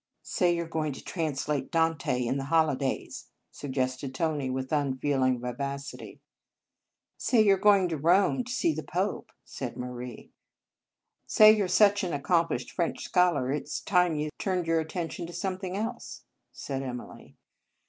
[0.23, 6.05] "Say you re going to translate Dante in the holidays," suggested Tony, with unfeeling vivacity,
[6.05, 9.31] ii In Our Convent Days" Say you re going to Rome, to see the Pope,"
[9.45, 10.31] said Marie."
[11.27, 15.27] Say you re such an accomplished French scholar, it s time you turned your attention
[15.27, 17.37] to something else," said Emily.